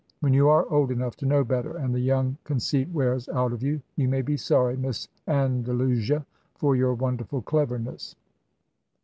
When 0.21 0.33
you 0.33 0.47
are 0.49 0.67
old 0.71 0.89
enough 0.89 1.15
to 1.17 1.27
know 1.27 1.43
better, 1.43 1.77
and 1.77 1.93
the 1.93 1.99
young 1.99 2.35
conceit 2.43 2.89
wears 2.89 3.29
out 3.29 3.53
of 3.53 3.61
you, 3.61 3.83
you 3.95 4.09
may 4.09 4.23
be 4.23 4.35
sorry, 4.35 4.75
Miss 4.75 5.07
Andalusia, 5.27 6.25
for 6.55 6.75
your 6.75 6.95
wonderful 6.95 7.43
cleverness." 7.43 8.15